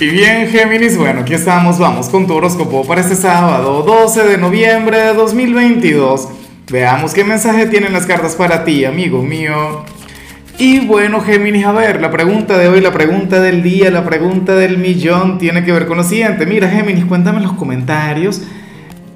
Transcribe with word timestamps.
Y 0.00 0.06
bien, 0.10 0.46
Géminis, 0.46 0.96
bueno, 0.96 1.22
aquí 1.22 1.34
estamos, 1.34 1.76
vamos 1.80 2.08
con 2.08 2.28
tu 2.28 2.34
horóscopo 2.34 2.86
para 2.86 3.00
este 3.00 3.16
sábado, 3.16 3.82
12 3.82 4.28
de 4.28 4.38
noviembre 4.38 4.96
de 4.96 5.12
2022. 5.12 6.28
Veamos 6.70 7.12
qué 7.12 7.24
mensaje 7.24 7.66
tienen 7.66 7.92
las 7.92 8.06
cartas 8.06 8.36
para 8.36 8.62
ti, 8.62 8.84
amigo 8.84 9.24
mío. 9.24 9.84
Y 10.56 10.86
bueno, 10.86 11.20
Géminis, 11.20 11.66
a 11.66 11.72
ver, 11.72 12.00
la 12.00 12.12
pregunta 12.12 12.56
de 12.56 12.68
hoy, 12.68 12.80
la 12.80 12.92
pregunta 12.92 13.40
del 13.40 13.60
día, 13.64 13.90
la 13.90 14.04
pregunta 14.04 14.54
del 14.54 14.78
millón 14.78 15.36
tiene 15.38 15.64
que 15.64 15.72
ver 15.72 15.88
con 15.88 15.96
lo 15.96 16.04
siguiente. 16.04 16.46
Mira, 16.46 16.68
Géminis, 16.68 17.04
cuéntame 17.04 17.38
en 17.38 17.44
los 17.46 17.54
comentarios. 17.54 18.42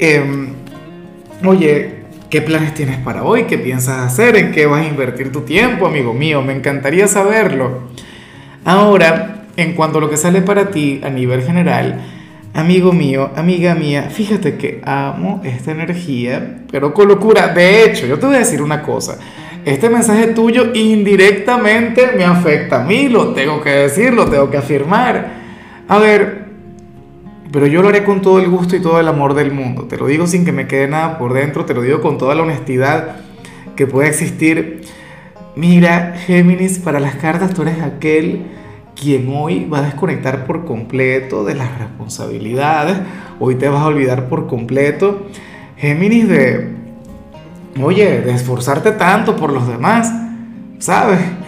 Em, 0.01 0.49
oye, 1.45 1.95
¿qué 2.29 2.43
planes 2.43 2.75
tienes 2.75 2.99
para 2.99 3.23
hoy? 3.23 3.45
¿Qué 3.45 3.57
piensas 3.57 4.01
hacer? 4.01 4.35
¿En 4.35 4.51
qué 4.51 4.67
vas 4.67 4.85
a 4.85 4.89
invertir 4.89 5.30
tu 5.30 5.43
tiempo, 5.43 5.87
amigo 5.87 6.12
mío? 6.12 6.43
Me 6.43 6.53
encantaría 6.53 7.07
saberlo. 7.07 7.83
Ahora, 8.64 9.41
en 9.57 9.75
cuanto 9.75 9.98
a 9.98 10.00
lo 10.00 10.11
que 10.11 10.16
sale 10.16 10.43
para 10.43 10.71
ti 10.71 11.00
a 11.03 11.11
nivel 11.11 11.43
general, 11.43 12.00
amigo 12.55 12.93
mío, 12.93 13.31
amiga 13.36 13.75
mía, 13.75 14.09
fíjate 14.11 14.57
que 14.57 14.81
amo 14.85 15.40
esta 15.45 15.72
energía, 15.72 16.64
pero 16.71 16.93
con 16.93 17.09
locura. 17.09 17.49
De 17.49 17.85
hecho, 17.85 18.07
yo 18.07 18.18
te 18.18 18.26
voy 18.26 18.36
a 18.36 18.40
decir 18.40 18.62
una 18.62 18.82
cosa. 18.82 19.18
Este 19.64 19.89
mensaje 19.89 20.29
tuyo 20.29 20.73
indirectamente 20.75 22.12
me 22.17 22.25
afecta 22.25 22.82
a 22.82 22.85
mí, 22.85 23.09
lo 23.09 23.29
tengo 23.29 23.61
que 23.61 23.71
decir, 23.71 24.12
lo 24.12 24.26
tengo 24.26 24.50
que 24.50 24.57
afirmar. 24.57 25.40
A 25.89 25.98
ver, 25.98 26.46
pero 27.53 27.67
yo 27.67 27.82
lo 27.82 27.90
haré 27.90 28.03
con 28.03 28.23
todo 28.23 28.40
el 28.40 28.48
gusto 28.48 28.75
y 28.75 28.81
todo 28.81 28.98
el 28.98 29.07
amor 29.07 29.34
del 29.34 29.53
mundo. 29.53 29.84
Te 29.84 29.96
lo 29.96 30.07
digo 30.07 30.26
sin 30.26 30.45
que 30.45 30.53
me 30.53 30.67
quede 30.67 30.89
nada 30.89 31.18
por 31.18 31.32
dentro, 31.32 31.64
te 31.64 31.75
lo 31.75 31.82
digo 31.82 32.00
con 32.00 32.19
toda 32.19 32.34
la 32.34 32.42
honestidad 32.42 33.17
que 33.77 33.87
puede 33.87 34.09
existir. 34.09 34.81
Mira, 35.55 36.14
Géminis, 36.27 36.78
para 36.78 36.98
las 36.98 37.17
cartas 37.17 37.55
tú 37.55 37.62
eres 37.62 37.83
aquel 37.83 38.47
quien 38.95 39.33
hoy 39.34 39.64
va 39.64 39.78
a 39.78 39.83
desconectar 39.83 40.45
por 40.47 40.64
completo 40.64 41.45
de 41.45 41.55
las 41.55 41.78
responsabilidades, 41.78 42.98
hoy 43.41 43.56
te 43.56 43.69
vas 43.69 43.83
a 43.83 43.87
olvidar 43.87 44.28
por 44.28 44.47
completo, 44.47 45.27
Géminis, 45.77 46.29
de, 46.29 46.77
oye, 47.83 48.21
de 48.21 48.33
esforzarte 48.33 48.93
tanto 48.93 49.34
por 49.37 49.53
los 49.53 49.67
demás, 49.67 50.12
¿sabes? 50.79 51.21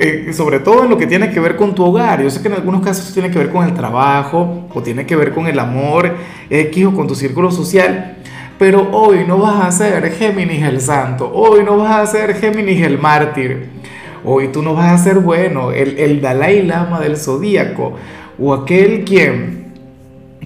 Eh, 0.00 0.32
sobre 0.32 0.60
todo 0.60 0.84
en 0.84 0.90
lo 0.90 0.96
que 0.96 1.08
tiene 1.08 1.28
que 1.28 1.40
ver 1.40 1.56
con 1.56 1.74
tu 1.74 1.82
hogar. 1.82 2.22
Yo 2.22 2.30
sé 2.30 2.40
que 2.40 2.46
en 2.46 2.54
algunos 2.54 2.82
casos 2.82 3.12
tiene 3.12 3.32
que 3.32 3.38
ver 3.40 3.50
con 3.50 3.66
el 3.66 3.74
trabajo 3.74 4.68
o 4.72 4.80
tiene 4.80 5.04
que 5.04 5.16
ver 5.16 5.34
con 5.34 5.48
el 5.48 5.58
amor 5.58 6.14
X 6.48 6.86
o 6.86 6.94
con 6.94 7.08
tu 7.08 7.16
círculo 7.16 7.50
social. 7.50 8.16
Pero 8.60 8.90
hoy 8.92 9.24
no 9.26 9.38
vas 9.38 9.64
a 9.64 9.72
ser 9.72 10.12
Géminis 10.12 10.62
el 10.62 10.80
santo, 10.80 11.28
hoy 11.34 11.64
no 11.64 11.78
vas 11.78 11.96
a 11.96 12.06
ser 12.06 12.36
Géminis 12.36 12.80
el 12.82 12.96
mártir 12.96 13.77
Hoy 14.24 14.48
tú 14.48 14.62
no 14.62 14.74
vas 14.74 14.92
a 14.92 15.02
ser 15.02 15.20
bueno, 15.20 15.72
el, 15.72 15.98
el 15.98 16.20
Dalai 16.20 16.66
Lama 16.66 17.00
del 17.00 17.16
zodíaco, 17.16 17.94
o 18.38 18.54
aquel 18.54 19.04
quien, 19.04 19.72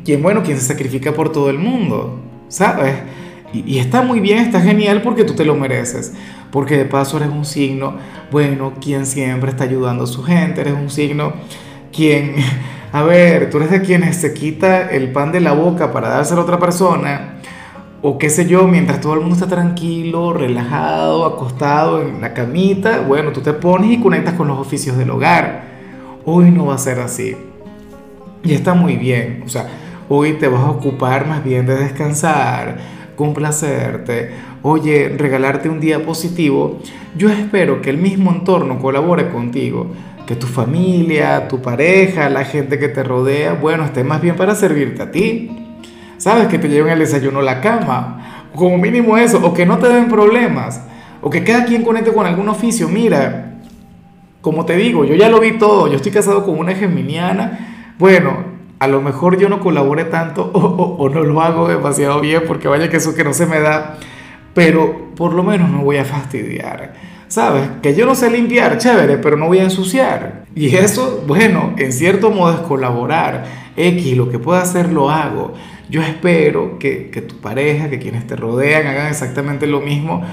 quien, 0.05 0.23
bueno, 0.23 0.43
quien 0.43 0.59
se 0.59 0.65
sacrifica 0.65 1.13
por 1.13 1.33
todo 1.33 1.51
el 1.51 1.59
mundo, 1.59 2.21
¿sabes? 2.49 2.95
Y, 3.53 3.79
está 3.79 4.03
muy 4.03 4.21
bien, 4.21 4.39
está 4.39 4.61
genial 4.61 5.03
porque 5.03 5.25
tú 5.25 5.35
te 5.35 5.45
lo 5.45 5.55
mereces. 5.55 6.15
Porque 6.51 6.77
de 6.77 6.85
paso 6.85 7.19
eres 7.19 7.29
un 7.29 7.45
signo, 7.45 7.97
bueno, 8.31 8.75
quien 8.81 9.07
siempre 9.07 9.51
está 9.51 9.65
ayudando 9.65 10.05
a 10.05 10.07
su 10.07 10.23
gente, 10.23 10.63
eres 10.63 10.75
un 10.75 10.91
signo 10.91 11.35
quien, 11.95 12.35
a 12.93 13.03
ver, 13.03 13.51
tú 13.51 13.59
eres 13.59 13.71
de 13.71 13.83
quienes 13.83 14.17
se 14.17 14.33
quita 14.33 14.91
el 14.91 15.13
pan 15.13 15.33
de 15.33 15.41
la 15.41 15.53
boca 15.53 15.93
para 15.93 16.09
dárselo 16.09 16.41
a 16.41 16.45
otra 16.45 16.59
persona 16.59 17.42
o 18.05 18.19
qué 18.19 18.31
sé 18.31 18.47
yo, 18.47 18.67
mientras 18.67 19.01
todo 19.01 19.15
el 19.15 19.21
mundo 19.21 19.37
está 19.37 19.47
tranquilo, 19.47 20.33
relajado, 20.33 21.25
acostado 21.25 22.03
en 22.03 22.21
la 22.21 22.35
camita, 22.35 23.01
bueno, 23.07 23.31
tú 23.31 23.41
te 23.41 23.53
pones 23.53 23.93
y 23.93 24.01
conectas 24.01 24.35
con 24.35 24.49
los 24.49 24.59
oficios 24.59 24.97
del 24.97 25.11
hogar. 25.11 25.63
Hoy 26.25 26.51
no 26.51 26.67
va 26.67 26.75
a 26.75 26.79
ser 26.79 26.99
así. 26.99 27.37
Y 28.43 28.55
está 28.55 28.75
muy 28.75 28.97
bien. 28.97 29.45
O 29.47 29.49
sea, 29.49 29.69
hoy 30.09 30.33
te 30.33 30.49
vas 30.49 30.63
a 30.63 30.71
ocupar 30.71 31.29
más 31.29 31.45
bien 31.45 31.65
de 31.65 31.77
descansar, 31.77 32.79
complacerte, 33.15 34.31
oye, 34.63 35.15
regalarte 35.17 35.69
un 35.69 35.79
día 35.79 36.05
positivo. 36.05 36.81
Yo 37.17 37.31
espero 37.31 37.81
que 37.81 37.91
el 37.91 37.99
mismo 37.99 38.33
entorno 38.33 38.81
colabore 38.81 39.31
contigo. 39.31 39.87
Que 40.27 40.35
tu 40.35 40.47
familia, 40.49 41.47
tu 41.47 41.63
pareja, 41.63 42.29
la 42.31 42.45
gente 42.45 42.79
que 42.81 42.89
te 42.89 43.05
rodea, 43.05 43.55
bueno, 43.55 43.85
esté 43.85 44.03
más 44.03 44.21
bien 44.21 44.35
para 44.35 44.57
servirte 44.57 45.03
a 45.03 45.11
ti. 45.13 45.62
¿Sabes? 46.23 46.47
Que 46.47 46.57
te 46.57 46.69
lleven 46.69 46.93
el 46.93 47.01
desayuno 47.01 47.41
a 47.41 47.43
la 47.43 47.61
cama. 47.61 48.47
Como 48.55 48.79
mínimo 48.79 49.19
eso. 49.19 49.45
O 49.45 49.53
que 49.53 49.67
no 49.67 49.79
te 49.79 49.89
den 49.89 50.07
problemas. 50.07 50.81
O 51.21 51.29
que 51.29 51.43
cada 51.43 51.65
quien 51.65 51.83
conecte 51.83 52.13
con 52.13 52.25
algún 52.25 52.49
oficio. 52.49 52.89
Mira, 52.89 53.55
como 54.41 54.65
te 54.65 54.77
digo, 54.77 55.05
yo 55.05 55.17
ya 55.17 55.29
lo 55.29 55.41
vi 55.41 55.59
todo. 55.59 55.89
Yo 55.89 55.97
estoy 55.97 56.13
casado 56.13 56.45
con 56.47 56.61
una 56.61 56.77
geminiana. 56.77 57.95
Bueno, 57.99 58.37
a 58.79 58.87
lo 58.87 59.03
mejor 59.03 59.37
yo 59.37 59.49
no 59.49 59.59
colabore 59.59 60.05
tanto 60.05 60.49
o, 60.55 61.09
no 61.09 61.25
lo 61.25 61.43
hago 61.43 61.67
demasiado 61.67 62.21
bien 62.21 62.43
porque 62.47 62.69
vaya 62.69 62.89
que 62.89 62.99
eso 62.99 63.17
que 63.17 63.25
no 63.25 63.35
se 63.35 63.47
me 63.47 63.59
da. 63.59 63.97
Pero 64.55 65.13
por 65.17 65.35
lo 65.35 65.43
menos 65.43 65.71
no 65.71 65.83
voy 65.83 65.97
a 65.97 66.05
fastidiar. 66.05 66.93
¿Sabes? 67.27 67.69
Que 67.83 67.97
yo 67.97 68.07
no 68.07 68.15
sé 68.15 68.31
limpiar, 68.31 68.79
chévere, 68.79 69.19
pero 69.19 69.37
no 69.37 69.49
voy 69.49 69.59
a 69.59 69.65
ensuciar. 69.65 70.45
Y 70.55 70.77
eso, 70.77 71.25
bueno, 71.27 71.75
en 71.79 71.93
cierto 71.93 72.31
modo 72.31 72.55
es 72.55 72.61
colaborar. 72.61 73.45
X, 73.77 74.17
lo 74.17 74.31
que 74.31 74.39
pueda 74.39 74.63
hacer 74.63 74.93
lo 74.93 75.11
hago. 75.11 75.55
Yo 75.93 76.01
espero 76.01 76.79
que, 76.79 77.11
que 77.11 77.21
tu 77.21 77.37
pareja, 77.37 77.91
que 77.91 77.99
quienes 77.99 78.27
te 78.27 78.35
rodean 78.35 78.87
hagan 78.87 79.09
exactamente 79.09 79.67
lo 79.67 79.83
mismo. 79.83 80.25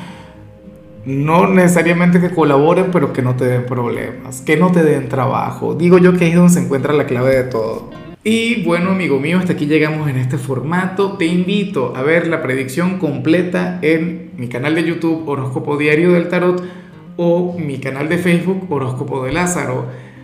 No 1.04 1.48
necesariamente 1.48 2.22
que 2.22 2.30
colaboren, 2.30 2.92
pero 2.94 3.12
que 3.12 3.22
no 3.22 3.36
te 3.36 3.44
den 3.44 3.66
problemas, 3.66 4.40
que 4.40 4.56
no 4.56 4.72
te 4.72 4.82
den 4.84 5.10
trabajo. 5.10 5.76
Digo 5.76 5.98
yo 5.98 6.14
que 6.16 6.24
ahí 6.24 6.32
es 6.32 6.38
donde 6.38 6.54
se 6.54 6.62
encuentra 6.62 6.94
la 6.94 7.06
clave 7.06 7.36
de 7.36 7.44
todo. 7.44 7.92
Y 8.24 8.64
bueno, 8.64 8.92
amigo 8.92 9.20
mío, 9.20 9.38
hasta 9.38 9.52
aquí 9.52 9.66
llegamos 9.66 10.10
en 10.10 10.16
este 10.16 10.38
formato. 10.38 11.18
Te 11.18 11.26
invito 11.26 11.94
a 11.94 12.04
ver 12.04 12.28
la 12.28 12.42
predicción 12.42 12.98
completa 12.98 13.80
en 13.82 14.32
mi 14.38 14.48
canal 14.48 14.76
de 14.76 14.86
YouTube 14.86 15.28
Horóscopo 15.28 15.76
Diario 15.76 16.14
del 16.14 16.30
Tarot 16.30 16.64
o 17.18 17.58
mi 17.60 17.80
canal 17.80 18.08
de 18.08 18.18
Facebook 18.18 18.66
Horóscopo 18.72 19.26
de 19.26 19.34
Lázaro. 19.34 19.88